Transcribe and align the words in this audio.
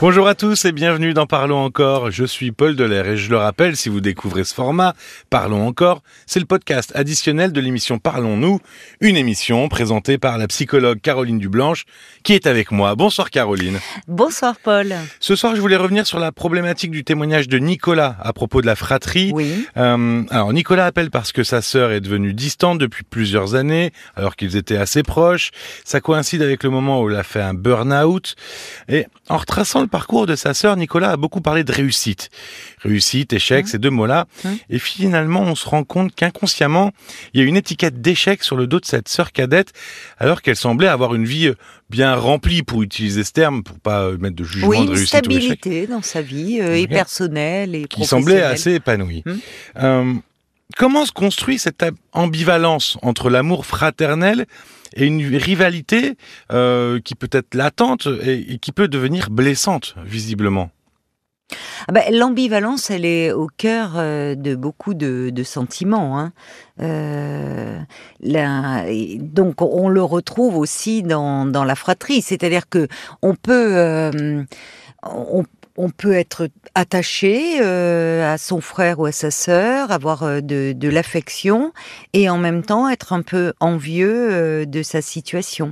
Bonjour 0.00 0.28
à 0.28 0.36
tous 0.36 0.64
et 0.64 0.70
bienvenue 0.70 1.12
dans 1.12 1.26
Parlons 1.26 1.58
encore. 1.58 2.12
Je 2.12 2.24
suis 2.24 2.52
Paul 2.52 2.76
Delair 2.76 3.08
et 3.08 3.16
je 3.16 3.30
le 3.30 3.36
rappelle, 3.36 3.76
si 3.76 3.88
vous 3.88 4.00
découvrez 4.00 4.44
ce 4.44 4.54
format, 4.54 4.94
Parlons 5.28 5.66
encore, 5.66 6.04
c'est 6.24 6.38
le 6.38 6.46
podcast 6.46 6.92
additionnel 6.94 7.50
de 7.50 7.60
l'émission 7.60 7.98
Parlons-nous, 7.98 8.60
une 9.00 9.16
émission 9.16 9.68
présentée 9.68 10.16
par 10.16 10.38
la 10.38 10.46
psychologue 10.46 11.00
Caroline 11.00 11.40
Dublanche 11.40 11.84
qui 12.22 12.34
est 12.34 12.46
avec 12.46 12.70
moi. 12.70 12.94
Bonsoir 12.94 13.28
Caroline. 13.30 13.80
Bonsoir 14.06 14.54
Paul. 14.62 14.94
Ce 15.18 15.34
soir, 15.34 15.56
je 15.56 15.60
voulais 15.60 15.74
revenir 15.76 16.06
sur 16.06 16.20
la 16.20 16.30
problématique 16.30 16.92
du 16.92 17.02
témoignage 17.02 17.48
de 17.48 17.58
Nicolas 17.58 18.16
à 18.22 18.32
propos 18.32 18.60
de 18.60 18.66
la 18.66 18.76
fratrie. 18.76 19.32
Oui. 19.34 19.66
Euh, 19.76 20.22
alors 20.30 20.52
Nicolas 20.52 20.86
appelle 20.86 21.10
parce 21.10 21.32
que 21.32 21.42
sa 21.42 21.60
sœur 21.60 21.90
est 21.90 22.00
devenue 22.00 22.34
distante 22.34 22.78
depuis 22.78 23.02
plusieurs 23.02 23.56
années, 23.56 23.92
alors 24.14 24.36
qu'ils 24.36 24.54
étaient 24.54 24.76
assez 24.76 25.02
proches. 25.02 25.50
Ça 25.84 26.00
coïncide 26.00 26.42
avec 26.42 26.62
le 26.62 26.70
moment 26.70 27.02
où 27.02 27.10
il 27.10 27.16
a 27.16 27.24
fait 27.24 27.42
un 27.42 27.54
burn-out. 27.54 28.36
Et 28.88 29.06
en 29.28 29.38
retraçant 29.38 29.80
le 29.80 29.87
parcours 29.88 30.26
de 30.26 30.36
sa 30.36 30.54
sœur, 30.54 30.76
Nicolas 30.76 31.10
a 31.10 31.16
beaucoup 31.16 31.40
parlé 31.40 31.64
de 31.64 31.72
réussite. 31.72 32.30
Réussite, 32.82 33.32
échec, 33.32 33.64
Mmh. 33.64 33.68
ces 33.68 33.78
deux 33.78 33.90
mots-là. 33.90 34.26
Mmh. 34.44 34.48
Et 34.70 34.78
finalement, 34.78 35.42
on 35.42 35.54
se 35.54 35.68
rend 35.68 35.84
compte 35.84 36.14
qu'inconsciemment, 36.14 36.92
il 37.34 37.40
y 37.40 37.44
a 37.44 37.46
une 37.46 37.56
étiquette 37.56 38.00
d'échec 38.00 38.42
sur 38.42 38.56
le 38.56 38.66
dos 38.66 38.80
de 38.80 38.84
cette 38.84 39.08
sœur 39.08 39.32
cadette, 39.32 39.72
alors 40.18 40.42
qu'elle 40.42 40.56
semblait 40.56 40.88
avoir 40.88 41.14
une 41.14 41.24
vie 41.24 41.48
euh, 41.48 41.54
bien 41.90 42.14
remplie, 42.14 42.62
pour 42.62 42.82
utiliser 42.82 43.24
ce 43.24 43.32
terme, 43.32 43.62
pour 43.62 43.78
pas 43.78 44.02
euh, 44.02 44.18
mettre 44.18 44.36
de 44.36 44.44
jugement 44.44 44.68
Oui, 44.68 44.78
de 44.78 44.82
une 44.84 44.90
réussite 44.90 45.26
ou 45.26 45.30
échec, 45.30 45.58
stabilité 45.58 45.86
dans 45.86 46.02
sa 46.02 46.22
vie, 46.22 46.60
euh, 46.60 46.76
et 46.76 46.86
personnelle 46.86 47.74
et 47.74 47.84
qui 47.86 48.04
semblait 48.04 48.42
assez 48.42 48.74
épanouie. 48.74 49.24
Euh, 49.78 50.14
comment 50.76 51.06
se 51.06 51.12
construit 51.12 51.58
cette 51.58 51.84
ambivalence 52.12 52.98
entre 53.02 53.30
l'amour 53.30 53.66
fraternel 53.66 54.46
et 54.94 55.06
une 55.06 55.36
rivalité 55.36 56.16
euh, 56.52 57.00
qui 57.00 57.14
peut 57.14 57.28
être 57.32 57.54
latente 57.54 58.08
et, 58.22 58.58
qui 58.58 58.72
peut 58.72 58.88
devenir 58.88 59.30
blessante, 59.30 59.94
visiblement? 60.04 60.70
Ah 61.86 61.92
ben, 61.92 62.02
L'ambivalence, 62.12 62.90
elle 62.90 63.06
est 63.06 63.32
au 63.32 63.46
cœur 63.46 63.92
euh, 63.96 64.34
de 64.34 64.54
beaucoup 64.54 64.92
de, 64.92 65.32
sentiments. 65.44 66.18
Hein. 66.18 66.32
Euh, 66.80 67.80
donc, 68.20 69.62
on 69.62 69.88
le 69.88 70.02
retrouve 70.02 70.58
aussi 70.58 71.02
dans, 71.02 71.46
la 71.46 71.74
fratrie. 71.74 72.20
C'est-à-dire 72.20 72.68
que 72.68 72.86
on 73.22 73.34
peut, 73.34 74.44
on 75.78 75.90
peut 75.90 76.12
être 76.12 76.50
attaché 76.74 77.60
euh, 77.62 78.34
à 78.34 78.36
son 78.36 78.60
frère 78.60 78.98
ou 78.98 79.06
à 79.06 79.12
sa 79.12 79.30
sœur, 79.30 79.92
avoir 79.92 80.24
euh, 80.24 80.40
de, 80.40 80.72
de 80.72 80.88
l'affection, 80.88 81.72
et 82.12 82.28
en 82.28 82.36
même 82.36 82.62
temps 82.62 82.88
être 82.88 83.12
un 83.12 83.22
peu 83.22 83.54
envieux 83.60 84.28
euh, 84.32 84.64
de 84.66 84.82
sa 84.82 85.00
situation. 85.00 85.70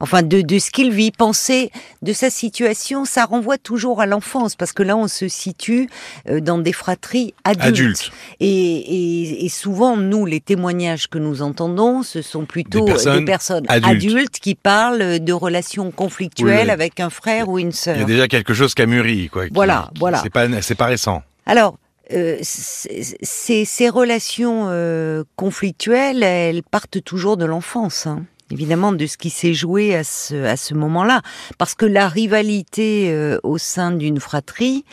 Enfin, 0.00 0.22
de, 0.22 0.42
de 0.42 0.58
ce 0.60 0.70
qu'il 0.70 0.92
vit, 0.92 1.10
penser 1.10 1.72
de 2.02 2.12
sa 2.12 2.30
situation, 2.30 3.04
ça 3.04 3.24
renvoie 3.24 3.58
toujours 3.58 4.00
à 4.00 4.06
l'enfance, 4.06 4.54
parce 4.54 4.72
que 4.72 4.84
là, 4.84 4.96
on 4.96 5.08
se 5.08 5.26
situe 5.26 5.88
euh, 6.28 6.38
dans 6.40 6.58
des 6.58 6.72
fratries 6.72 7.34
adultes. 7.42 7.66
Adulte. 7.66 8.10
Et, 8.38 8.46
et, 8.76 9.44
et 9.44 9.48
souvent, 9.48 9.96
nous, 9.96 10.24
les 10.24 10.38
témoignages 10.40 11.08
que 11.08 11.18
nous 11.18 11.42
entendons, 11.42 12.04
ce 12.04 12.22
sont 12.22 12.44
plutôt 12.44 12.84
Des 12.84 12.92
euh, 12.92 12.94
personnes 12.94 13.18
des 13.18 13.24
personnes 13.24 13.64
adultes. 13.68 14.04
adultes. 14.04 14.38
qui 14.38 14.54
parlent 14.54 15.18
de 15.18 15.32
relations 15.32 15.90
conflictuelles 15.90 16.58
Oui, 16.58 16.64
oui. 16.66 16.70
avec 16.70 17.00
un 17.00 17.10
frère 17.10 17.48
ou 17.48 17.58
une 17.58 17.68
Il 17.68 17.70
y 17.70 17.76
sœur. 17.76 17.98
a 18.00 18.04
déjà 18.04 18.28
quelque 18.28 18.54
chose 18.54 18.74
qui 18.74 18.82
a 18.82 18.86
mûri, 18.86 19.28
quoi. 19.30 19.46
Voilà, 19.52 19.90
qui- 19.94 19.98
voilà. 19.98 20.20
C'est 20.22 20.30
pas, 20.30 20.46
pas 20.76 20.86
récent. 20.86 21.22
Alors, 21.44 21.76
euh, 22.12 22.38
ces, 22.42 23.64
ces 23.64 23.88
relations 23.88 24.66
euh, 24.68 25.24
conflictuelles, 25.34 26.22
elles 26.22 26.62
partent 26.62 27.02
toujours 27.02 27.36
de 27.36 27.44
l'enfance, 27.44 28.06
hein. 28.06 28.24
Évidemment, 28.50 28.92
de 28.92 29.06
ce 29.06 29.16
qui 29.16 29.30
s'est 29.30 29.54
joué 29.54 29.94
à 29.94 30.04
ce, 30.04 30.44
à 30.44 30.56
ce 30.56 30.74
moment-là. 30.74 31.22
Parce 31.58 31.74
que 31.74 31.86
la 31.86 32.08
rivalité 32.08 33.10
euh, 33.10 33.38
au 33.42 33.58
sein 33.58 33.92
d'une 33.92 34.20
fratrie, 34.20 34.84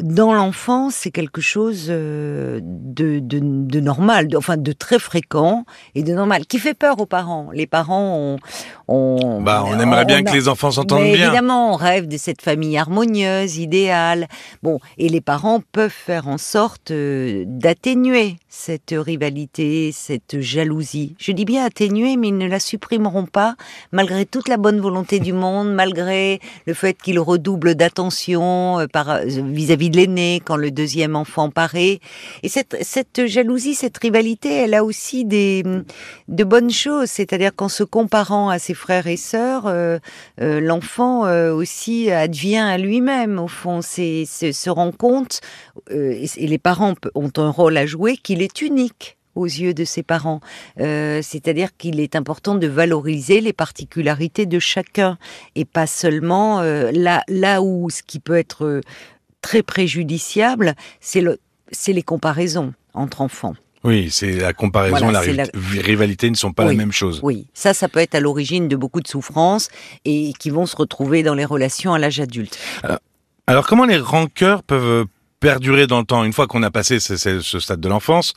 dans 0.00 0.32
l'enfance, 0.32 0.94
c'est 0.94 1.10
quelque 1.10 1.40
chose 1.40 1.86
euh, 1.90 2.60
de, 2.62 3.18
de, 3.18 3.40
de 3.42 3.80
normal, 3.80 4.28
de- 4.28 4.36
enfin 4.36 4.56
de 4.56 4.72
très 4.72 4.98
fréquent 4.98 5.64
et 5.94 6.02
de 6.02 6.12
normal, 6.14 6.46
qui 6.46 6.58
fait 6.58 6.74
peur 6.74 6.98
aux 7.00 7.06
parents. 7.06 7.50
Les 7.52 7.66
parents 7.66 8.16
ont... 8.16 8.36
ont 8.88 9.42
Bah, 9.42 9.64
on 9.66 9.78
aimerait 9.78 10.04
bien 10.04 10.18
a- 10.18 10.22
que 10.22 10.32
les 10.32 10.48
enfants 10.48 10.70
s'entendent 10.70 11.02
bien. 11.02 11.26
Évidemment, 11.26 11.72
on 11.72 11.76
rêve 11.76 12.08
de 12.08 12.16
cette 12.16 12.40
famille 12.42 12.76
harmonieuse, 12.78 13.58
idéale. 13.58 14.28
Bon, 14.62 14.78
et 14.98 15.08
les 15.08 15.20
parents 15.20 15.60
peuvent 15.72 15.90
faire 15.90 16.26
en 16.28 16.38
sorte 16.38 16.90
euh, 16.90 17.44
d'atténuer 17.46 18.36
cette 18.48 18.94
rivalité, 18.96 19.90
cette 19.92 20.40
jalousie. 20.40 21.14
Je 21.18 21.32
dis 21.32 21.44
bien 21.44 21.64
atténuer, 21.64 22.16
mais 22.16 22.28
ils 22.28 22.38
ne 22.38 22.48
la 22.48 22.60
supprimeront 22.60 23.26
pas, 23.26 23.56
malgré 23.92 24.24
toute 24.26 24.48
la 24.48 24.56
bonne 24.56 24.80
volonté 24.80 25.20
du 25.20 25.32
monde, 25.32 25.72
malgré 25.72 26.40
le 26.66 26.74
fait 26.74 26.94
qu'ils 26.94 27.18
redoublent 27.20 27.74
d'attention 27.74 28.78
euh, 28.80 28.86
par 28.86 29.10
euh, 29.10 29.24
de 29.90 29.96
l'aîné 29.96 30.40
quand 30.44 30.56
le 30.56 30.70
deuxième 30.70 31.16
enfant 31.16 31.50
paraît. 31.50 32.00
Et 32.42 32.48
cette, 32.48 32.76
cette 32.82 33.26
jalousie, 33.26 33.74
cette 33.74 33.98
rivalité, 33.98 34.52
elle 34.52 34.74
a 34.74 34.84
aussi 34.84 35.24
des 35.24 35.62
de 36.28 36.44
bonnes 36.44 36.70
choses, 36.70 37.08
c'est-à-dire 37.08 37.54
qu'en 37.54 37.68
se 37.68 37.84
comparant 37.84 38.48
à 38.48 38.58
ses 38.58 38.74
frères 38.74 39.06
et 39.06 39.16
sœurs, 39.16 39.66
euh, 39.66 39.98
euh, 40.40 40.60
l'enfant 40.60 41.26
euh, 41.26 41.52
aussi 41.52 42.10
advient 42.10 42.56
à 42.58 42.78
lui-même, 42.78 43.38
au 43.38 43.48
fond, 43.48 43.80
c'est 43.82 44.24
se 44.24 44.70
rend 44.70 44.92
compte, 44.92 45.40
et, 45.90 46.26
les 46.36 46.58
parents 46.58 46.94
ont 47.14 47.32
un 47.36 47.50
rôle 47.50 47.76
à 47.76 47.86
jouer, 47.86 48.16
qu'il 48.16 48.42
est 48.42 48.62
unique 48.62 49.16
aux 49.34 49.46
yeux 49.46 49.72
de 49.72 49.84
ses 49.84 50.02
parents. 50.02 50.40
C'est-à-dire 50.76 51.74
qu'il 51.76 52.00
est 52.00 52.16
important 52.16 52.54
de 52.54 52.66
valoriser 52.66 53.40
les 53.40 53.54
particularités 53.54 54.44
de 54.44 54.58
chacun, 54.58 55.18
et 55.54 55.64
pas 55.64 55.86
seulement 55.86 56.60
là, 56.60 57.22
là 57.28 57.62
où 57.62 57.88
ce 57.88 58.02
qui 58.02 58.20
peut 58.20 58.36
être 58.36 58.82
très 59.42 59.62
préjudiciable, 59.62 60.74
c'est 61.00 61.20
le, 61.20 61.38
c'est 61.70 61.92
les 61.92 62.02
comparaisons 62.02 62.72
entre 62.94 63.20
enfants. 63.20 63.54
Oui, 63.84 64.10
c'est 64.12 64.32
la 64.36 64.52
comparaison, 64.52 64.96
Voilà, 64.96 65.24
la 65.26 65.44
riv- 65.44 65.80
rivalité 65.80 66.30
ne 66.30 66.36
sont 66.36 66.52
pas 66.52 66.64
la 66.64 66.72
même 66.72 66.92
chose. 66.92 67.18
Oui, 67.24 67.48
ça, 67.52 67.74
ça 67.74 67.88
peut 67.88 67.98
être 67.98 68.14
à 68.14 68.20
l'origine 68.20 68.68
de 68.68 68.76
beaucoup 68.76 69.00
de 69.00 69.08
souffrances 69.08 69.68
et 70.04 70.32
qui 70.38 70.50
vont 70.50 70.66
se 70.66 70.76
retrouver 70.76 71.24
dans 71.24 71.34
les 71.34 71.44
relations 71.44 71.92
à 71.92 71.98
l'âge 71.98 72.20
adulte. 72.20 72.56
Alors 73.48 73.66
comment 73.66 73.84
les 73.84 73.98
rancœurs 73.98 74.62
peuvent 74.62 75.06
perdurer 75.42 75.88
dans 75.88 75.98
le 75.98 76.04
temps 76.04 76.22
une 76.22 76.32
fois 76.32 76.46
qu'on 76.46 76.62
a 76.62 76.70
passé 76.70 77.00
ce, 77.00 77.16
stade 77.42 77.80
de 77.80 77.88
l'enfance 77.88 78.32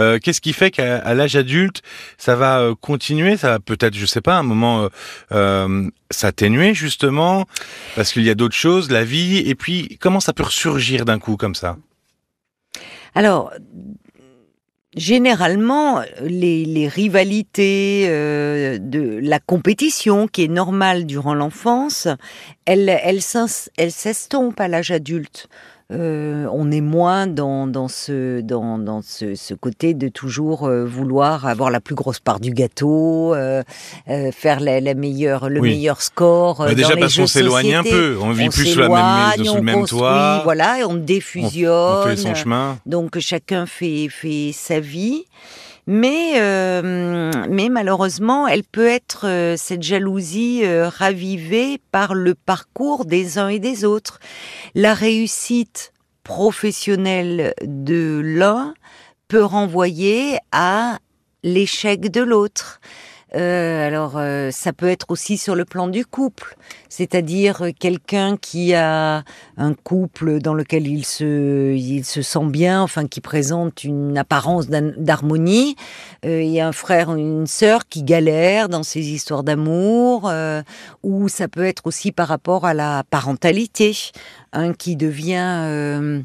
euh, 0.00 0.18
Qu'est-ce 0.18 0.40
qui 0.40 0.52
fait 0.52 0.72
qu'à 0.72 1.14
l'âge 1.14 1.36
adulte, 1.36 1.82
ça 2.18 2.34
va 2.34 2.58
euh, 2.58 2.74
continuer? 2.74 3.36
Ça 3.36 3.50
va 3.50 3.58
peut-être, 3.60 3.94
je 3.94 4.04
sais 4.04 4.20
pas, 4.20 4.36
un 4.36 4.42
moment 4.42 4.88
euh, 5.30 5.88
s'atténuer 6.10 6.74
justement 6.74 7.46
parce 7.94 8.12
qu'il 8.12 8.24
y 8.24 8.30
a 8.30 8.34
d'autres 8.34 8.56
choses, 8.56 8.90
la 8.90 9.04
vie. 9.04 9.38
Et 9.38 9.54
puis 9.54 9.98
comment 10.00 10.18
ça 10.18 10.32
peut 10.32 10.42
ressurgir 10.42 11.04
d'un 11.04 11.20
coup 11.20 11.36
comme 11.36 11.54
ça? 11.54 11.76
Alors, 13.14 13.52
généralement, 14.96 16.02
les, 16.22 16.88
rivalités 16.88 18.08
de 18.08 19.20
la 19.22 19.38
compétition, 19.38 20.26
qui 20.26 20.44
est 20.44 20.48
normale 20.48 21.06
durant 21.06 21.34
l'enfance, 21.34 22.08
elle, 22.66 22.88
elle, 22.88 23.20
elle 23.76 23.92
s'estompe 23.92 24.60
à 24.60 24.66
l'âge 24.66 24.90
adulte. 24.90 25.48
Euh, 25.90 26.46
on 26.52 26.70
est 26.70 26.82
moins 26.82 27.26
dans, 27.26 27.66
dans, 27.66 27.88
ce, 27.88 28.42
dans, 28.42 28.78
dans 28.78 29.00
ce, 29.00 29.34
ce 29.34 29.54
côté 29.54 29.94
de 29.94 30.08
toujours 30.08 30.66
euh, 30.66 30.84
vouloir 30.84 31.46
avoir 31.46 31.70
la 31.70 31.80
plus 31.80 31.94
grosse 31.94 32.20
part 32.20 32.40
du 32.40 32.50
gâteau, 32.50 33.32
euh, 33.34 33.62
euh, 34.10 34.30
faire 34.30 34.60
la, 34.60 34.80
la 34.80 34.92
meilleure, 34.92 35.48
le 35.48 35.60
Oui. 35.60 35.70
meilleur 35.70 36.02
score. 36.02 36.60
euh, 36.60 36.66
Bah, 36.66 36.74
Déjà 36.74 36.90
dans 36.90 36.94
les 36.96 37.00
parce 37.00 37.16
qu'on 37.16 37.26
s'éloigne 37.26 37.74
un 37.76 37.82
peu, 37.82 38.18
on 38.20 38.32
vit 38.32 38.48
On 38.48 38.50
plus 38.50 38.66
sous 38.66 38.80
la 38.80 38.88
même 39.34 39.46
sous 39.46 39.54
le 39.54 39.62
même 39.62 39.86
toit, 39.86 40.42
Voilà, 40.44 40.80
et 40.80 40.84
on 40.84 40.90
on, 40.90 40.94
défusionne. 40.94 41.70
on 41.72 42.02
fait 42.02 42.16
son 42.16 42.34
chemin. 42.34 42.78
Donc 42.84 43.18
chacun 43.18 43.64
fait, 43.64 44.08
fait 44.10 44.50
sa 44.52 44.80
vie. 44.80 45.24
Mais, 45.90 46.34
euh, 46.36 47.32
mais 47.48 47.70
malheureusement, 47.70 48.46
elle 48.46 48.62
peut 48.62 48.86
être, 48.86 49.26
euh, 49.26 49.56
cette 49.56 49.82
jalousie, 49.82 50.60
euh, 50.62 50.86
ravivée 50.86 51.80
par 51.92 52.14
le 52.14 52.34
parcours 52.34 53.06
des 53.06 53.38
uns 53.38 53.48
et 53.48 53.58
des 53.58 53.86
autres. 53.86 54.20
La 54.74 54.92
réussite 54.92 55.94
professionnelle 56.24 57.54
de 57.62 58.20
l'un 58.22 58.74
peut 59.28 59.42
renvoyer 59.42 60.36
à 60.52 60.98
l'échec 61.42 62.10
de 62.10 62.20
l'autre. 62.20 62.80
Euh, 63.34 63.86
alors, 63.86 64.16
euh, 64.16 64.50
ça 64.50 64.72
peut 64.72 64.88
être 64.88 65.06
aussi 65.10 65.36
sur 65.36 65.54
le 65.54 65.66
plan 65.66 65.88
du 65.88 66.06
couple, 66.06 66.56
c'est-à-dire 66.88 67.62
euh, 67.62 67.70
quelqu'un 67.78 68.38
qui 68.38 68.72
a 68.74 69.22
un 69.58 69.74
couple 69.74 70.40
dans 70.40 70.54
lequel 70.54 70.86
il 70.86 71.04
se, 71.04 71.74
il 71.74 72.04
se 72.04 72.22
sent 72.22 72.46
bien, 72.46 72.80
enfin 72.82 73.06
qui 73.06 73.20
présente 73.20 73.84
une 73.84 74.16
apparence 74.16 74.68
d'harmonie. 74.68 75.76
Euh, 76.24 76.42
il 76.42 76.50
y 76.50 76.60
a 76.60 76.68
un 76.68 76.72
frère 76.72 77.10
ou 77.10 77.16
une 77.16 77.46
sœur 77.46 77.86
qui 77.86 78.02
galère 78.02 78.70
dans 78.70 78.82
ces 78.82 79.10
histoires 79.10 79.42
d'amour, 79.42 80.28
euh, 80.30 80.62
ou 81.02 81.28
ça 81.28 81.48
peut 81.48 81.64
être 81.64 81.86
aussi 81.86 82.12
par 82.12 82.28
rapport 82.28 82.64
à 82.64 82.72
la 82.72 83.04
parentalité, 83.10 83.94
un 84.54 84.72
qui 84.72 84.96
devient 84.96 86.22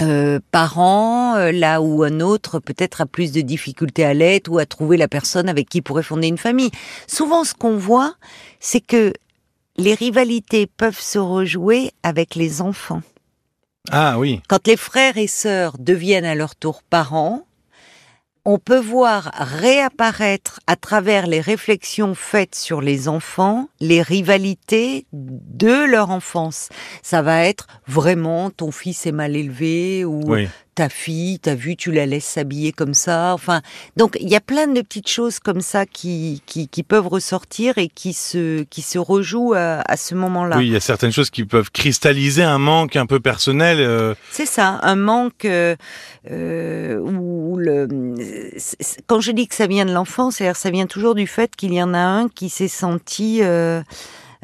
euh, 0.00 0.38
parent, 0.52 1.36
euh, 1.36 1.50
là 1.50 1.80
où 1.80 2.04
un 2.04 2.20
autre 2.20 2.60
peut-être 2.60 3.00
a 3.00 3.06
plus 3.06 3.32
de 3.32 3.40
difficultés 3.40 4.04
à 4.04 4.14
l'être 4.14 4.48
ou 4.50 4.58
à 4.58 4.66
trouver 4.66 4.96
la 4.96 5.08
personne 5.08 5.48
avec 5.48 5.68
qui 5.68 5.82
pourrait 5.82 6.02
fonder 6.02 6.28
une 6.28 6.38
famille. 6.38 6.70
Souvent, 7.06 7.44
ce 7.44 7.54
qu'on 7.54 7.76
voit, 7.76 8.14
c'est 8.60 8.80
que 8.80 9.12
les 9.76 9.94
rivalités 9.94 10.66
peuvent 10.66 11.00
se 11.00 11.18
rejouer 11.18 11.92
avec 12.02 12.34
les 12.34 12.60
enfants. 12.60 13.02
Ah 13.90 14.18
oui. 14.18 14.40
Quand 14.48 14.66
les 14.66 14.76
frères 14.76 15.16
et 15.16 15.26
sœurs 15.26 15.78
deviennent 15.78 16.24
à 16.24 16.34
leur 16.34 16.54
tour 16.54 16.82
parents, 16.82 17.47
on 18.50 18.58
peut 18.58 18.80
voir 18.80 19.30
réapparaître 19.34 20.60
à 20.66 20.74
travers 20.74 21.26
les 21.26 21.42
réflexions 21.42 22.14
faites 22.14 22.54
sur 22.54 22.80
les 22.80 23.06
enfants 23.06 23.68
les 23.78 24.00
rivalités 24.00 25.04
de 25.12 25.84
leur 25.84 26.08
enfance. 26.08 26.70
Ça 27.02 27.20
va 27.20 27.44
être 27.44 27.66
vraiment 27.86 28.48
ton 28.48 28.70
fils 28.70 29.04
est 29.04 29.12
mal 29.12 29.36
élevé 29.36 30.06
ou. 30.06 30.34
Ta 30.78 30.88
fille, 30.88 31.40
t'as 31.40 31.56
vu, 31.56 31.74
tu 31.74 31.90
la 31.90 32.06
laisses 32.06 32.24
s'habiller 32.24 32.70
comme 32.70 32.94
ça. 32.94 33.34
Enfin, 33.34 33.62
donc 33.96 34.16
il 34.20 34.28
y 34.28 34.36
a 34.36 34.40
plein 34.40 34.68
de 34.68 34.80
petites 34.80 35.08
choses 35.08 35.40
comme 35.40 35.60
ça 35.60 35.86
qui, 35.86 36.40
qui, 36.46 36.68
qui 36.68 36.84
peuvent 36.84 37.08
ressortir 37.08 37.78
et 37.78 37.88
qui 37.88 38.12
se, 38.12 38.62
qui 38.62 38.82
se 38.82 38.96
rejouent 38.96 39.54
à, 39.54 39.80
à 39.80 39.96
ce 39.96 40.14
moment-là. 40.14 40.56
Oui, 40.58 40.68
il 40.68 40.72
y 40.72 40.76
a 40.76 40.80
certaines 40.80 41.10
choses 41.10 41.30
qui 41.30 41.44
peuvent 41.44 41.72
cristalliser 41.72 42.44
un 42.44 42.58
manque 42.58 42.94
un 42.94 43.06
peu 43.06 43.18
personnel. 43.18 43.78
euh, 43.80 44.14
C'est 44.30 44.46
ça, 44.46 44.78
un 44.84 44.94
manque 44.94 45.44
euh, 45.46 45.74
euh, 46.30 46.98
où 47.00 47.56
le 47.56 47.88
quand 49.08 49.20
je 49.20 49.32
dis 49.32 49.48
que 49.48 49.56
ça 49.56 49.66
vient 49.66 49.84
de 49.84 49.92
l'enfance, 49.92 50.36
c'est-à-dire 50.36 50.56
ça 50.56 50.70
vient 50.70 50.86
toujours 50.86 51.16
du 51.16 51.26
fait 51.26 51.56
qu'il 51.56 51.74
y 51.74 51.82
en 51.82 51.92
a 51.92 51.98
un 51.98 52.28
qui 52.28 52.50
s'est 52.50 52.68
senti 52.68 53.40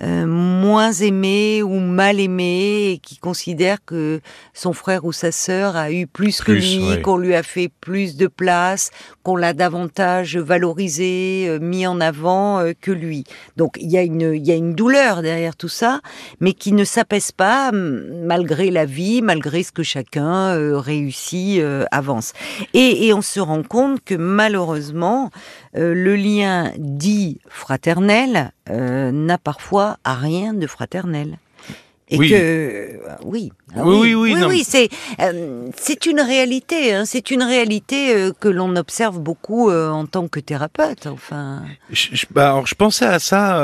euh, 0.02 0.26
moins 0.26 0.90
aimé 0.90 1.62
ou 1.62 1.78
mal 1.78 2.18
aimé 2.18 2.90
et 2.90 2.98
qui 2.98 3.16
considère 3.16 3.78
que 3.84 4.20
son 4.52 4.72
frère 4.72 5.04
ou 5.04 5.12
sa 5.12 5.30
sœur 5.30 5.76
a 5.76 5.92
eu 5.92 6.08
plus, 6.08 6.40
que 6.40 6.50
lui, 6.50 7.00
qu'on 7.02 7.16
lui 7.16 7.34
a 7.36 7.44
fait 7.44 7.70
plus 7.80 8.16
de 8.16 8.26
place, 8.26 8.90
qu'on 9.22 9.36
l'a 9.36 9.52
davantage 9.52 10.36
valorisé, 10.36 11.46
euh, 11.48 11.60
mis 11.60 11.86
en 11.86 12.00
avant 12.00 12.58
euh, 12.58 12.72
que 12.78 12.90
lui. 12.90 13.22
Donc 13.56 13.76
il 13.80 13.88
y 13.88 13.96
a 13.96 14.02
une 14.02 14.34
il 14.34 14.44
y 14.44 14.50
a 14.50 14.56
une 14.56 14.74
douleur 14.74 15.22
derrière 15.22 15.54
tout 15.54 15.68
ça, 15.68 16.00
mais 16.40 16.54
qui 16.54 16.72
ne 16.72 16.82
s'apaise 16.82 17.30
pas 17.30 17.70
malgré 17.72 18.72
la 18.72 18.86
vie, 18.86 19.22
malgré 19.22 19.62
ce 19.62 19.70
que 19.70 19.84
chacun 19.84 20.80
réussit 20.80 21.62
avance. 21.92 22.32
Et, 22.72 23.06
et 23.06 23.14
on 23.14 23.22
se 23.22 23.38
rend 23.38 23.62
compte 23.62 24.02
que 24.04 24.14
malheureusement 24.14 25.30
le 25.74 26.16
lien 26.16 26.72
dit 26.78 27.38
fraternel 27.48 28.52
euh, 28.70 29.10
n'a 29.12 29.38
parfois 29.38 29.96
à 30.04 30.14
rien 30.14 30.54
de 30.54 30.66
fraternel. 30.66 31.38
Et 32.10 32.18
Oui. 32.18 32.28
que 32.28 32.34
euh, 32.36 32.98
oui, 33.24 33.50
Ah 33.74 33.80
Oui, 33.82 34.14
oui, 34.14 34.34
oui, 34.34 34.44
mais- 34.46 34.62
c'est 34.62 34.90
euh, 35.20 35.68
c'est 35.74 36.04
une 36.04 36.20
réalité, 36.20 36.92
hein, 36.92 37.04
c'est 37.06 37.30
une 37.30 37.42
réalité 37.42 38.14
euh, 38.14 38.30
que 38.38 38.48
l'on 38.48 38.76
observe 38.76 39.18
beaucoup 39.20 39.70
euh, 39.70 39.88
en 39.88 40.04
tant 40.04 40.28
que 40.28 40.38
thérapeute. 40.38 41.06
Enfin, 41.06 41.62
Je, 41.90 42.08
je- 42.12 42.26
bah, 42.30 42.50
alors, 42.50 42.66
je 42.66 42.74
pensais 42.74 43.06
à 43.06 43.18
ça 43.18 43.56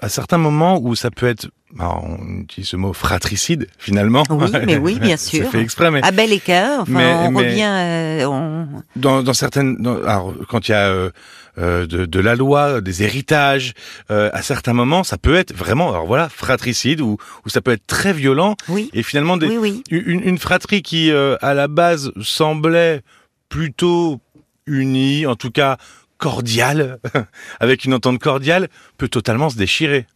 à 0.00 0.08
certains 0.08 0.38
moments 0.38 0.78
où 0.80 0.94
ça 0.94 1.10
peut 1.10 1.26
être, 1.26 1.48
alors, 1.78 2.04
on 2.04 2.40
utilise 2.42 2.68
ce 2.68 2.76
mot 2.76 2.92
fratricide 2.92 3.66
finalement. 3.78 4.22
Oui, 4.30 4.50
mais 4.66 4.76
oui, 4.78 4.98
bien 5.00 5.16
sûr. 5.16 5.44
C'est 5.44 5.50
fait 5.50 5.60
exprès, 5.60 5.90
mais 5.90 6.02
à 6.04 6.10
bel 6.12 6.32
écart, 6.32 6.80
enfin, 6.82 6.92
Mais- 6.92 7.14
on 7.26 7.30
mais- 7.32 7.38
revient, 7.48 7.64
euh, 7.66 8.24
on- 8.26 8.82
dans, 8.96 9.22
dans 9.22 9.34
certaines, 9.34 9.76
dans- 9.76 10.02
alors, 10.04 10.34
quand 10.48 10.68
il 10.68 10.72
y 10.72 10.74
a 10.74 10.86
euh, 10.88 11.10
euh, 11.58 11.86
de, 11.86 12.04
de 12.04 12.20
la 12.20 12.34
loi, 12.34 12.80
des 12.80 13.02
héritages, 13.02 13.74
euh, 14.10 14.30
à 14.32 14.42
certains 14.42 14.72
moments, 14.72 15.04
ça 15.04 15.18
peut 15.18 15.34
être 15.36 15.54
vraiment, 15.54 15.90
alors 15.90 16.06
voilà, 16.06 16.28
fratricide 16.28 17.00
ou, 17.00 17.16
ou 17.44 17.48
ça 17.48 17.60
peut 17.60 17.70
être 17.72 17.86
très 17.86 18.12
violent 18.12 18.56
oui, 18.68 18.90
et 18.92 19.02
finalement 19.02 19.36
des, 19.36 19.46
oui, 19.46 19.56
oui. 19.58 19.82
une, 19.90 20.20
une 20.22 20.38
fratrie 20.38 20.82
qui 20.82 21.10
euh, 21.12 21.36
à 21.42 21.54
la 21.54 21.68
base 21.68 22.10
semblait 22.22 23.02
plutôt 23.48 24.20
unie, 24.66 25.26
en 25.26 25.36
tout 25.36 25.50
cas 25.50 25.76
cordiale, 26.18 26.98
avec 27.60 27.84
une 27.84 27.94
entente 27.94 28.18
cordiale, 28.18 28.68
peut 28.98 29.08
totalement 29.08 29.50
se 29.50 29.56
déchirer. 29.56 30.06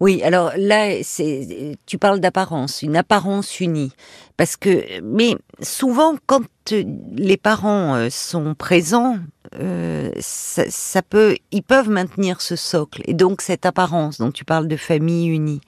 Oui, 0.00 0.22
alors 0.22 0.52
là, 0.56 1.02
c'est, 1.02 1.76
tu 1.86 1.98
parles 1.98 2.20
d'apparence, 2.20 2.82
une 2.82 2.96
apparence 2.96 3.58
unie, 3.58 3.90
parce 4.36 4.56
que, 4.56 5.00
mais 5.02 5.36
souvent 5.60 6.14
quand 6.26 6.42
euh, 6.72 6.84
les 7.16 7.36
parents 7.36 7.96
euh, 7.96 8.08
sont 8.08 8.54
présents, 8.54 9.18
euh, 9.60 10.12
ça, 10.20 10.70
ça 10.70 11.02
peut, 11.02 11.36
ils 11.50 11.64
peuvent 11.64 11.90
maintenir 11.90 12.40
ce 12.42 12.54
socle 12.54 13.02
et 13.06 13.14
donc 13.14 13.40
cette 13.40 13.66
apparence 13.66 14.18
dont 14.18 14.30
tu 14.30 14.44
parles 14.44 14.68
de 14.68 14.76
famille 14.76 15.26
unie. 15.26 15.60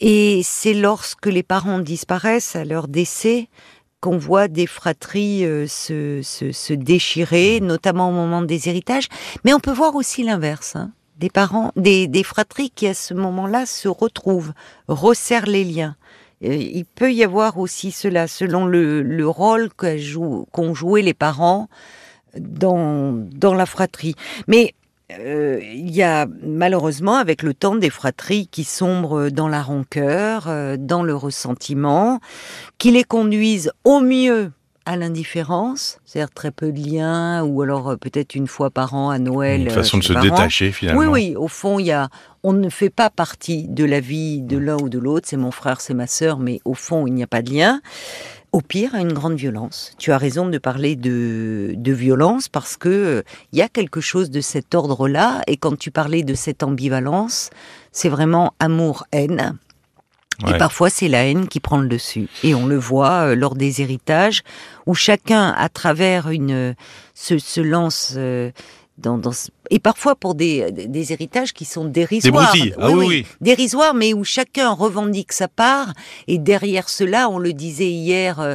Et 0.00 0.40
c'est 0.42 0.74
lorsque 0.74 1.26
les 1.26 1.44
parents 1.44 1.78
disparaissent 1.78 2.56
à 2.56 2.64
leur 2.64 2.88
décès 2.88 3.48
qu'on 4.00 4.18
voit 4.18 4.48
des 4.48 4.66
fratries 4.66 5.46
euh, 5.46 5.68
se, 5.68 6.22
se, 6.22 6.50
se 6.50 6.72
déchirer, 6.72 7.60
notamment 7.60 8.08
au 8.08 8.12
moment 8.12 8.42
des 8.42 8.68
héritages. 8.68 9.06
Mais 9.44 9.54
on 9.54 9.60
peut 9.60 9.72
voir 9.72 9.94
aussi 9.94 10.24
l'inverse. 10.24 10.74
Hein 10.74 10.90
des 11.18 11.30
parents, 11.30 11.72
des, 11.76 12.06
des 12.08 12.22
fratries 12.22 12.70
qui 12.70 12.86
à 12.86 12.94
ce 12.94 13.14
moment-là 13.14 13.66
se 13.66 13.88
retrouvent, 13.88 14.52
resserrent 14.88 15.46
les 15.46 15.64
liens. 15.64 15.96
Euh, 16.44 16.54
Il 16.54 16.84
peut 16.84 17.12
y 17.12 17.22
avoir 17.22 17.58
aussi 17.58 17.92
cela, 17.92 18.26
selon 18.26 18.66
le, 18.66 19.02
le 19.02 19.28
rôle 19.28 19.70
qu'ont 19.70 19.96
jou, 19.98 20.46
qu'ont 20.52 20.74
joué 20.74 21.02
les 21.02 21.14
parents 21.14 21.68
dans, 22.38 23.12
dans 23.12 23.54
la 23.54 23.66
fratrie. 23.66 24.16
Mais 24.48 24.74
euh, 25.12 25.60
il 25.62 25.94
y 25.94 26.02
a 26.02 26.26
malheureusement 26.42 27.16
avec 27.16 27.42
le 27.42 27.54
temps 27.54 27.76
des 27.76 27.90
fratries 27.90 28.48
qui 28.48 28.64
sombrent 28.64 29.30
dans 29.30 29.48
la 29.48 29.62
rancœur, 29.62 30.48
euh, 30.48 30.76
dans 30.78 31.02
le 31.02 31.14
ressentiment, 31.14 32.20
qui 32.78 32.90
les 32.90 33.04
conduisent 33.04 33.70
au 33.84 34.00
mieux 34.00 34.50
à 34.86 34.96
l'indifférence, 34.96 35.98
c'est-à-dire 36.04 36.32
très 36.32 36.50
peu 36.50 36.70
de 36.70 36.78
liens, 36.78 37.42
ou 37.42 37.62
alors 37.62 37.90
euh, 37.90 37.96
peut-être 37.96 38.34
une 38.34 38.46
fois 38.46 38.70
par 38.70 38.94
an 38.94 39.10
à 39.10 39.18
Noël. 39.18 39.62
Une 39.62 39.68
euh, 39.68 39.70
façon 39.70 39.98
de 39.98 40.02
se 40.02 40.12
parents. 40.12 40.24
détacher 40.24 40.72
finalement. 40.72 41.00
Oui, 41.00 41.06
oui. 41.06 41.36
Au 41.36 41.48
fond, 41.48 41.78
il 41.78 41.86
y 41.86 41.92
a, 41.92 42.08
on 42.42 42.52
ne 42.52 42.68
fait 42.68 42.90
pas 42.90 43.10
partie 43.10 43.66
de 43.68 43.84
la 43.84 44.00
vie 44.00 44.42
de 44.42 44.58
l'un 44.58 44.76
ou 44.76 44.88
de 44.88 44.98
l'autre. 44.98 45.26
C'est 45.28 45.36
mon 45.36 45.50
frère, 45.50 45.80
c'est 45.80 45.94
ma 45.94 46.06
sœur, 46.06 46.38
mais 46.38 46.60
au 46.64 46.74
fond, 46.74 47.06
il 47.06 47.14
n'y 47.14 47.22
a 47.22 47.26
pas 47.26 47.42
de 47.42 47.50
lien. 47.50 47.80
Au 48.52 48.60
pire, 48.60 48.94
une 48.94 49.12
grande 49.12 49.34
violence. 49.34 49.92
Tu 49.98 50.12
as 50.12 50.18
raison 50.18 50.48
de 50.48 50.58
parler 50.58 50.94
de, 50.94 51.72
de 51.76 51.92
violence 51.92 52.48
parce 52.48 52.76
que 52.76 52.88
euh, 52.88 53.22
il 53.52 53.58
y 53.58 53.62
a 53.62 53.68
quelque 53.68 54.00
chose 54.00 54.30
de 54.30 54.40
cet 54.40 54.74
ordre-là. 54.74 55.42
Et 55.48 55.56
quand 55.56 55.76
tu 55.76 55.90
parlais 55.90 56.22
de 56.22 56.34
cette 56.34 56.62
ambivalence, 56.62 57.50
c'est 57.90 58.08
vraiment 58.08 58.54
amour-haine. 58.60 59.56
Ouais. 60.42 60.54
Et 60.54 60.58
parfois, 60.58 60.90
c'est 60.90 61.08
la 61.08 61.26
haine 61.26 61.48
qui 61.48 61.60
prend 61.60 61.78
le 61.78 61.88
dessus. 61.88 62.28
Et 62.42 62.54
on 62.54 62.66
le 62.66 62.76
voit 62.76 63.28
euh, 63.28 63.34
lors 63.34 63.54
des 63.54 63.82
héritages, 63.82 64.42
où 64.86 64.94
chacun, 64.94 65.50
à 65.56 65.68
travers 65.68 66.30
une, 66.30 66.74
se, 67.14 67.38
se 67.38 67.60
lance 67.60 68.14
euh, 68.16 68.50
dans, 68.98 69.18
dans, 69.18 69.32
et 69.70 69.78
parfois 69.78 70.14
pour 70.14 70.34
des, 70.34 70.70
des 70.72 71.12
héritages 71.12 71.52
qui 71.52 71.64
sont 71.64 71.84
dérisoires. 71.84 72.52
Des. 72.52 72.74
Ah 72.78 72.90
oui, 72.90 73.06
oui. 73.06 73.26
Dérisoires, 73.40 73.94
mais 73.94 74.12
où 74.12 74.24
chacun 74.24 74.72
revendique 74.72 75.32
sa 75.32 75.48
part. 75.48 75.92
Et 76.28 76.38
derrière 76.38 76.88
cela, 76.88 77.28
on 77.30 77.38
le 77.38 77.52
disait 77.52 77.90
hier, 77.90 78.40
euh, 78.40 78.54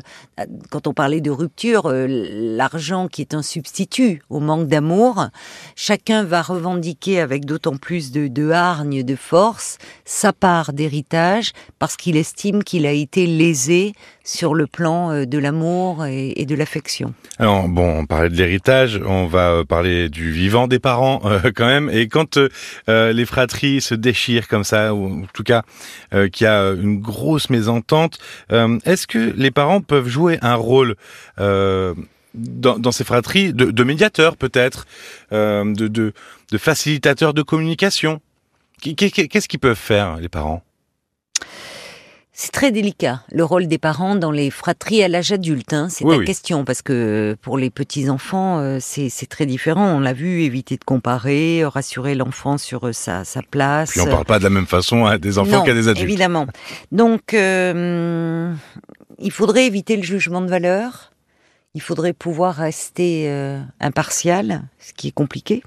quand 0.69 0.87
on 0.87 0.93
parlait 0.93 1.21
de 1.21 1.31
rupture, 1.31 1.87
euh, 1.87 2.05
l'argent 2.07 3.07
qui 3.07 3.21
est 3.21 3.33
un 3.33 3.41
substitut 3.41 4.21
au 4.29 4.39
manque 4.39 4.67
d'amour, 4.67 5.27
chacun 5.75 6.23
va 6.23 6.41
revendiquer 6.41 7.19
avec 7.19 7.45
d'autant 7.45 7.77
plus 7.77 8.11
de, 8.11 8.27
de 8.27 8.51
hargne, 8.51 9.03
de 9.03 9.15
force, 9.15 9.77
sa 10.05 10.33
part 10.33 10.73
d'héritage, 10.73 11.53
parce 11.79 11.95
qu'il 11.95 12.17
estime 12.17 12.63
qu'il 12.63 12.85
a 12.85 12.91
été 12.91 13.25
lésé 13.25 13.93
sur 14.23 14.53
le 14.53 14.67
plan 14.67 15.11
euh, 15.11 15.25
de 15.25 15.37
l'amour 15.39 16.05
et, 16.05 16.33
et 16.35 16.45
de 16.45 16.55
l'affection. 16.55 17.13
Alors 17.39 17.67
bon, 17.67 17.99
on 17.99 18.05
parlait 18.05 18.29
de 18.29 18.35
l'héritage, 18.35 19.01
on 19.05 19.25
va 19.25 19.63
parler 19.65 20.09
du 20.09 20.31
vivant 20.31 20.67
des 20.67 20.79
parents 20.79 20.98
euh, 21.03 21.51
quand 21.55 21.65
même. 21.67 21.89
Et 21.89 22.07
quand 22.07 22.37
euh, 22.37 22.49
euh, 22.89 23.13
les 23.13 23.25
fratries 23.25 23.81
se 23.81 23.95
déchirent 23.95 24.47
comme 24.47 24.63
ça, 24.63 24.93
ou 24.93 25.23
en 25.23 25.25
tout 25.33 25.43
cas 25.43 25.63
qu'il 26.31 26.45
y 26.45 26.47
a 26.47 26.71
une 26.71 26.99
grosse 26.99 27.49
mésentente, 27.49 28.17
est-ce 28.49 29.07
que 29.07 29.33
les 29.35 29.51
parents 29.51 29.81
peuvent 29.81 30.07
jouer 30.07 30.37
un 30.41 30.55
rôle 30.55 30.95
dans, 31.37 32.91
ces 32.91 33.03
fratries 33.03 33.53
de, 33.53 33.65
de 33.71 33.83
médiateur 33.83 34.37
peut-être, 34.37 34.85
de, 35.31 35.87
de, 35.87 36.13
de 36.51 36.57
facilitateur 36.57 37.33
de 37.33 37.41
communication? 37.41 38.21
Qu'est- 38.81 38.95
qu'est- 38.95 39.27
Qu'est-ce 39.27 39.47
qu'ils 39.47 39.59
peuvent 39.59 39.75
faire 39.77 40.17
les 40.17 40.29
parents? 40.29 40.63
C'est 42.41 42.53
très 42.53 42.72
délicat, 42.72 43.22
le 43.34 43.43
rôle 43.43 43.67
des 43.67 43.77
parents 43.77 44.15
dans 44.15 44.31
les 44.31 44.50
fratries 44.50 45.03
à 45.03 45.10
l'âge 45.10 45.34
adulte. 45.34 45.74
Hein, 45.74 45.89
c'est 45.89 46.05
Oui, 46.05 46.13
ta 46.13 46.19
oui. 46.19 46.25
question, 46.25 46.63
parce 46.63 46.81
que 46.81 47.36
pour 47.41 47.58
les 47.58 47.69
petits-enfants, 47.69 48.60
euh, 48.60 48.77
c'est 48.79 49.10
très 49.27 49.46
différent. 49.46 49.86
On 49.89 50.00
l'a 50.00 50.13
vu, 50.13 50.43
éviter 50.43 50.77
de 50.77 50.84
comparer, 50.86 51.63
euh, 51.63 51.67
rassurer 51.67 52.15
l'enfant 52.15 52.58
sur 52.58 52.88
euh, 52.88 52.93
sa, 52.93 53.25
sa 53.25 53.41
place. 53.41 53.91
Puis 53.91 54.00
on 54.00 54.05
parle 54.05 54.24
pas 54.24 54.39
de 54.39 54.46
la 54.46 54.50
même 54.50 54.67
façon 54.67 55.05
à 55.05 55.17
des 55.17 55.38
enfants 55.38 55.63
qu'à 55.63 55.74
des 55.74 55.89
adultes. 55.89 56.08
Évidemment. 56.08 56.48
Donc, 56.93 57.34
euh, 57.34 58.53
il 59.17 59.31
faudrait 59.31 59.65
éviter 59.65 59.98
le 59.98 60.03
jugement 60.03 60.39
de 60.39 60.48
valeur. 60.48 61.12
Il 61.75 61.81
faudrait 61.81 62.13
pouvoir 62.13 62.55
rester 62.55 63.25
euh, 63.27 63.60
impartial 63.81 64.63
ce 64.79 64.93
qui 64.93 65.09
est 65.09 65.12
compliqué. 65.12 65.62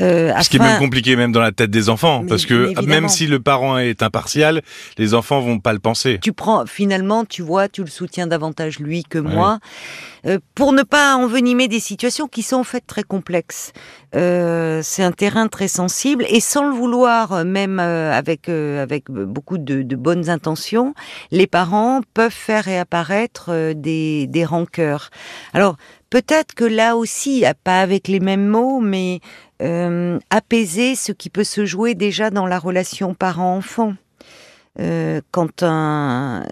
Euh, 0.00 0.32
ce 0.42 0.48
qui 0.48 0.56
est 0.56 0.60
même 0.60 0.78
compliqué 0.78 1.14
même 1.14 1.30
dans 1.30 1.40
la 1.40 1.52
tête 1.52 1.70
des 1.70 1.88
enfants, 1.88 2.24
parce 2.26 2.46
que 2.46 2.80
même 2.84 3.08
si 3.08 3.26
le 3.26 3.38
parent 3.38 3.78
est 3.78 4.02
impartial, 4.02 4.62
les 4.98 5.14
enfants 5.14 5.40
vont 5.40 5.60
pas 5.60 5.72
le 5.72 5.78
penser. 5.78 6.18
Tu 6.20 6.32
prends 6.32 6.66
finalement, 6.66 7.24
tu 7.24 7.42
vois, 7.42 7.68
tu 7.68 7.82
le 7.82 7.90
soutiens 7.90 8.26
davantage 8.26 8.80
lui 8.80 9.04
que 9.04 9.18
moi, 9.18 9.58
euh, 10.26 10.38
pour 10.54 10.72
ne 10.72 10.82
pas 10.82 11.14
envenimer 11.16 11.68
des 11.68 11.80
situations 11.80 12.26
qui 12.26 12.42
sont 12.42 12.56
en 12.56 12.64
fait 12.64 12.82
très 12.84 13.02
complexes. 13.02 13.72
Euh, 14.16 14.80
c'est 14.82 15.02
un 15.02 15.12
terrain 15.12 15.48
très 15.48 15.68
sensible 15.68 16.24
et 16.28 16.40
sans 16.40 16.66
le 16.68 16.74
vouloir, 16.74 17.44
même 17.44 17.78
avec 17.78 18.48
avec 18.48 19.10
beaucoup 19.10 19.58
de, 19.58 19.82
de, 19.82 19.96
bonnes 19.96 20.28
intentions, 20.30 20.94
les 21.30 21.46
parents 21.46 22.00
peuvent 22.14 22.32
faire 22.32 22.64
réapparaître 22.64 23.72
des 23.74 24.26
des 24.26 24.44
rancœurs. 24.44 25.10
Alors 25.52 25.76
peut-être 26.14 26.54
que 26.54 26.64
là 26.64 26.96
aussi, 26.96 27.42
pas 27.64 27.80
avec 27.80 28.06
les 28.06 28.20
mêmes 28.20 28.46
mots, 28.46 28.78
mais 28.78 29.18
euh, 29.60 30.20
apaiser 30.30 30.94
ce 30.94 31.10
qui 31.10 31.28
peut 31.28 31.42
se 31.42 31.66
jouer 31.66 31.96
déjà 31.96 32.30
dans 32.30 32.46
la 32.46 32.60
relation 32.60 33.14
parent-enfant. 33.14 33.94
Euh, 34.78 35.20
quand 35.32 35.64
un 35.64 36.44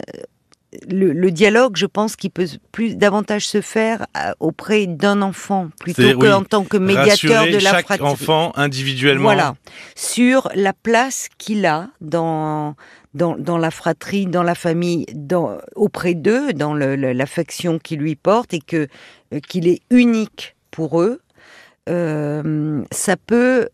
le, 0.89 1.13
le, 1.13 1.31
dialogue, 1.31 1.77
je 1.77 1.87
pense 1.87 2.17
qu'il 2.17 2.31
peut 2.31 2.49
plus 2.73 2.97
davantage 2.97 3.47
se 3.47 3.61
faire 3.61 4.07
euh, 4.17 4.33
auprès 4.41 4.87
d'un 4.87 5.23
enfant 5.23 5.69
plutôt 5.79 6.19
qu'en 6.19 6.41
en 6.41 6.45
tant 6.45 6.65
que 6.65 6.79
médiateur 6.79 7.45
de 7.45 7.63
la 7.63 7.71
chaque 7.71 8.01
enfant 8.01 8.53
individuellement. 8.57 9.25
Voilà, 9.25 9.55
sur 9.95 10.49
la 10.57 10.73
place 10.73 11.29
qu'il 11.39 11.67
a 11.67 11.89
dans 12.01 12.75
dans, 13.15 13.59
la 13.59 13.71
fratrie, 13.71 14.27
dans 14.27 14.43
la 14.43 14.55
famille, 14.55 15.07
auprès 15.75 16.15
d'eux, 16.15 16.53
dans 16.53 16.75
l'affection 16.75 17.79
qu'il 17.79 18.01
lui 18.01 18.17
porte 18.17 18.55
et 18.55 18.61
que 18.61 18.89
euh, 19.33 19.41
qu'il 19.41 19.69
est 19.69 19.81
unique 19.91 20.57
pour 20.71 21.01
eux 21.01 21.21
euh, 21.89 22.85
ça 22.93 23.17
peut 23.17 23.69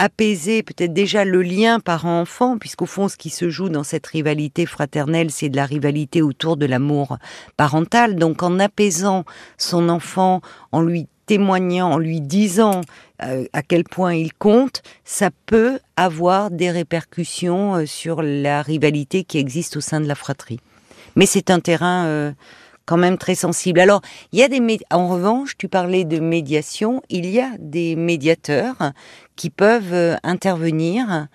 apaiser 0.00 0.62
peut-être 0.62 0.92
déjà 0.92 1.24
le 1.24 1.42
lien 1.42 1.80
parent-enfant, 1.80 2.56
puisqu'au 2.56 2.86
fond, 2.86 3.08
ce 3.08 3.16
qui 3.16 3.30
se 3.30 3.50
joue 3.50 3.68
dans 3.68 3.82
cette 3.82 4.06
rivalité 4.06 4.64
fraternelle, 4.64 5.32
c'est 5.32 5.48
de 5.48 5.56
la 5.56 5.66
rivalité 5.66 6.22
autour 6.22 6.56
de 6.56 6.66
l'amour 6.66 7.18
parental. 7.56 8.14
Donc, 8.14 8.44
en 8.44 8.60
apaisant 8.60 9.24
son 9.56 9.88
enfant, 9.88 10.40
en 10.70 10.82
lui 10.82 11.08
témoignant, 11.28 11.92
en 11.92 11.98
lui 11.98 12.20
disant 12.20 12.80
euh, 13.22 13.44
à 13.52 13.62
quel 13.62 13.84
point 13.84 14.14
il 14.14 14.32
compte, 14.32 14.82
ça 15.04 15.30
peut 15.46 15.78
avoir 15.96 16.50
des 16.50 16.70
répercussions 16.70 17.76
euh, 17.76 17.86
sur 17.86 18.22
la 18.22 18.62
rivalité 18.62 19.24
qui 19.24 19.38
existe 19.38 19.76
au 19.76 19.80
sein 19.80 20.00
de 20.00 20.08
la 20.08 20.14
fratrie. 20.14 20.58
Mais 21.16 21.26
c'est 21.26 21.50
un 21.50 21.60
terrain 21.60 22.06
euh, 22.06 22.32
quand 22.86 22.96
même 22.96 23.18
très 23.18 23.34
sensible. 23.34 23.78
Alors, 23.78 24.00
il 24.32 24.38
y 24.38 24.42
a 24.42 24.48
des 24.48 24.60
en 24.90 25.08
revanche, 25.08 25.58
tu 25.58 25.68
parlais 25.68 26.04
de 26.04 26.18
médiation, 26.18 27.02
il 27.10 27.26
y 27.26 27.40
a 27.40 27.50
des 27.58 27.94
médiateurs 27.94 28.92
qui 29.36 29.50
peuvent 29.50 30.16
intervenir 30.22 31.28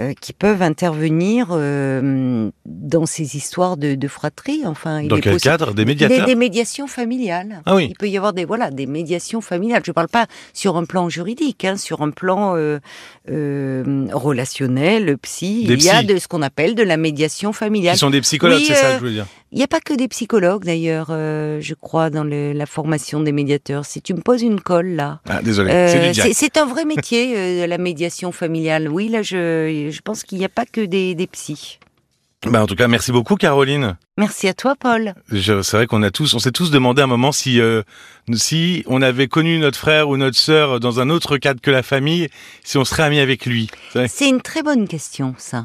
euh, 0.00 0.12
qui 0.20 0.32
peuvent 0.32 0.62
intervenir 0.62 1.48
euh, 1.50 2.50
dans 2.66 3.06
ces 3.06 3.36
histoires 3.36 3.76
de, 3.76 3.94
de 3.94 4.08
fratrie. 4.08 4.62
Enfin, 4.64 5.02
dans 5.02 5.18
quel 5.18 5.40
cadre? 5.40 5.74
Des 5.74 5.84
médiateurs? 5.84 6.20
des, 6.20 6.24
des, 6.24 6.34
médiations 6.34 6.86
familiales. 6.86 7.62
Ah 7.66 7.74
oui. 7.74 7.88
Il 7.90 7.96
peut 7.96 8.08
y 8.08 8.16
avoir 8.16 8.32
des 8.32 8.44
voilà 8.44 8.70
des 8.70 8.86
médiations 8.86 9.40
familiales. 9.40 9.82
Je 9.84 9.90
ne 9.90 9.94
parle 9.94 10.08
pas 10.08 10.26
sur 10.52 10.76
un 10.76 10.84
plan 10.84 11.08
juridique, 11.08 11.64
hein, 11.64 11.76
sur 11.76 12.02
un 12.02 12.10
plan 12.10 12.54
euh, 12.56 12.78
euh, 13.28 14.06
relationnel, 14.12 15.18
psy. 15.18 15.64
Des 15.64 15.74
il 15.74 15.84
y 15.84 15.90
a 15.90 16.02
de 16.02 16.16
ce 16.18 16.28
qu'on 16.28 16.42
appelle 16.42 16.74
de 16.74 16.82
la 16.82 16.96
médiation 16.96 17.52
familiale. 17.52 17.94
Qui 17.94 18.00
sont 18.00 18.10
des 18.10 18.20
psychologues, 18.20 18.58
oui, 18.58 18.66
c'est 18.68 18.74
ça 18.74 18.94
que 18.94 19.00
je 19.00 19.04
veux 19.04 19.12
dire. 19.12 19.26
Il 19.50 19.58
n'y 19.58 19.64
a 19.64 19.68
pas 19.68 19.80
que 19.80 19.94
des 19.94 20.08
psychologues 20.08 20.64
d'ailleurs, 20.64 21.08
euh, 21.10 21.58
je 21.60 21.74
crois, 21.74 22.10
dans 22.10 22.24
le, 22.24 22.52
la 22.52 22.66
formation 22.66 23.20
des 23.20 23.32
médiateurs. 23.32 23.86
Si 23.86 24.02
tu 24.02 24.12
me 24.12 24.20
poses 24.20 24.42
une 24.42 24.60
colle 24.60 24.88
là. 24.88 25.20
Ah, 25.28 25.40
désolé, 25.42 25.70
euh, 25.72 26.12
c'est 26.32 26.58
un 26.58 26.66
vrai 26.66 26.84
métier, 26.84 27.34
euh, 27.36 27.66
la 27.66 27.78
médiation 27.78 28.30
familiale. 28.30 28.88
Oui, 28.88 29.08
là, 29.08 29.22
je, 29.22 29.88
je 29.90 30.00
pense 30.02 30.22
qu'il 30.22 30.38
n'y 30.38 30.44
a 30.44 30.50
pas 30.50 30.66
que 30.66 30.82
des, 30.82 31.14
des 31.14 31.26
psys. 31.26 31.78
Bah 32.46 32.62
en 32.62 32.66
tout 32.66 32.76
cas, 32.76 32.86
merci 32.86 33.10
beaucoup, 33.10 33.34
Caroline. 33.34 33.96
Merci 34.16 34.46
à 34.46 34.54
toi, 34.54 34.76
Paul. 34.78 35.14
C'est 35.32 35.72
vrai 35.72 35.86
qu'on 35.86 36.04
a 36.04 36.12
tous, 36.12 36.34
on 36.34 36.38
s'est 36.38 36.52
tous 36.52 36.70
demandé 36.70 37.02
un 37.02 37.08
moment 37.08 37.32
si, 37.32 37.60
euh, 37.60 37.82
si 38.32 38.84
on 38.86 39.02
avait 39.02 39.26
connu 39.26 39.58
notre 39.58 39.78
frère 39.78 40.08
ou 40.08 40.16
notre 40.16 40.38
sœur 40.38 40.78
dans 40.78 41.00
un 41.00 41.10
autre 41.10 41.36
cadre 41.36 41.60
que 41.60 41.72
la 41.72 41.82
famille, 41.82 42.28
si 42.62 42.78
on 42.78 42.84
serait 42.84 43.02
amis 43.02 43.18
avec 43.18 43.44
lui. 43.44 43.68
C'est 44.06 44.28
une 44.28 44.40
très 44.40 44.62
bonne 44.62 44.86
question, 44.86 45.34
ça. 45.36 45.64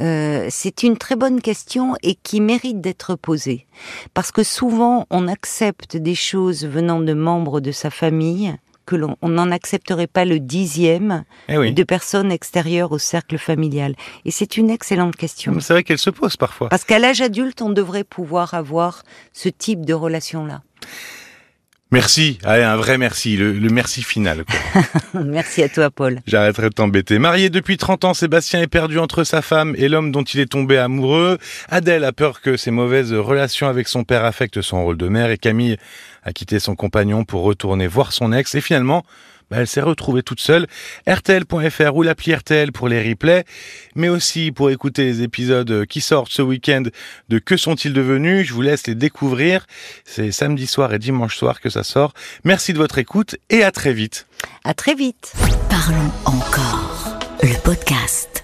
Euh, 0.00 0.46
c'est 0.50 0.82
une 0.82 0.96
très 0.96 1.16
bonne 1.16 1.40
question 1.40 1.94
et 2.02 2.14
qui 2.14 2.40
mérite 2.40 2.80
d'être 2.80 3.14
posée. 3.14 3.66
Parce 4.14 4.30
que 4.30 4.42
souvent, 4.42 5.06
on 5.10 5.28
accepte 5.28 5.96
des 5.96 6.14
choses 6.14 6.66
venant 6.66 7.00
de 7.00 7.14
membres 7.14 7.60
de 7.60 7.72
sa 7.72 7.90
famille 7.90 8.54
que 8.84 8.94
l'on 8.94 9.16
n'en 9.22 9.50
accepterait 9.50 10.06
pas 10.06 10.24
le 10.24 10.38
dixième 10.38 11.24
eh 11.48 11.58
oui. 11.58 11.72
de 11.72 11.82
personnes 11.82 12.30
extérieures 12.30 12.92
au 12.92 12.98
cercle 12.98 13.36
familial. 13.36 13.96
Et 14.24 14.30
c'est 14.30 14.56
une 14.56 14.70
excellente 14.70 15.16
question. 15.16 15.58
C'est 15.60 15.72
vrai 15.72 15.82
qu'elle 15.82 15.98
se 15.98 16.10
pose 16.10 16.36
parfois. 16.36 16.68
Parce 16.68 16.84
qu'à 16.84 17.00
l'âge 17.00 17.20
adulte, 17.20 17.62
on 17.62 17.70
devrait 17.70 18.04
pouvoir 18.04 18.54
avoir 18.54 19.02
ce 19.32 19.48
type 19.48 19.84
de 19.84 19.92
relation-là. 19.92 20.62
Merci, 21.92 22.38
Allez, 22.42 22.64
un 22.64 22.76
vrai 22.76 22.98
merci, 22.98 23.36
le, 23.36 23.52
le 23.52 23.68
merci 23.70 24.02
final. 24.02 24.44
merci 25.14 25.62
à 25.62 25.68
toi, 25.68 25.88
Paul. 25.88 26.18
J'arrêterai 26.26 26.70
de 26.70 26.74
t'embêter. 26.74 27.20
Marié 27.20 27.48
depuis 27.48 27.76
30 27.76 28.04
ans, 28.04 28.12
Sébastien 28.14 28.60
est 28.60 28.66
perdu 28.66 28.98
entre 28.98 29.22
sa 29.22 29.40
femme 29.40 29.72
et 29.78 29.88
l'homme 29.88 30.10
dont 30.10 30.24
il 30.24 30.40
est 30.40 30.50
tombé 30.50 30.78
amoureux. 30.78 31.38
Adèle 31.68 32.04
a 32.04 32.12
peur 32.12 32.40
que 32.40 32.56
ses 32.56 32.72
mauvaises 32.72 33.12
relations 33.12 33.68
avec 33.68 33.86
son 33.86 34.02
père 34.02 34.24
affectent 34.24 34.62
son 34.62 34.82
rôle 34.82 34.96
de 34.96 35.06
mère 35.06 35.30
et 35.30 35.38
Camille 35.38 35.76
a 36.24 36.32
quitté 36.32 36.58
son 36.58 36.74
compagnon 36.74 37.24
pour 37.24 37.42
retourner 37.42 37.86
voir 37.86 38.12
son 38.12 38.32
ex 38.32 38.56
et 38.56 38.60
finalement, 38.60 39.04
bah, 39.50 39.58
elle 39.60 39.66
s'est 39.66 39.80
retrouvée 39.80 40.22
toute 40.22 40.40
seule. 40.40 40.66
RTL.fr 41.06 41.94
ou 41.94 42.02
l'appli 42.02 42.34
RTL 42.34 42.72
pour 42.72 42.88
les 42.88 43.08
replays, 43.08 43.44
mais 43.94 44.08
aussi 44.08 44.52
pour 44.52 44.70
écouter 44.70 45.04
les 45.04 45.22
épisodes 45.22 45.86
qui 45.86 46.00
sortent 46.00 46.32
ce 46.32 46.42
week-end 46.42 46.82
de 47.28 47.38
Que 47.38 47.56
sont-ils 47.56 47.92
devenus? 47.92 48.46
Je 48.46 48.52
vous 48.52 48.62
laisse 48.62 48.86
les 48.86 48.94
découvrir. 48.94 49.66
C'est 50.04 50.32
samedi 50.32 50.66
soir 50.66 50.92
et 50.92 50.98
dimanche 50.98 51.36
soir 51.36 51.60
que 51.60 51.70
ça 51.70 51.84
sort. 51.84 52.12
Merci 52.44 52.72
de 52.72 52.78
votre 52.78 52.98
écoute 52.98 53.36
et 53.50 53.62
à 53.62 53.70
très 53.70 53.92
vite. 53.92 54.26
À 54.64 54.74
très 54.74 54.94
vite. 54.94 55.32
Parlons 55.68 56.12
encore. 56.24 57.18
Le 57.42 57.56
podcast. 57.62 58.35